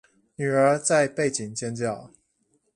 [0.35, 2.09] 女兒在背景尖叫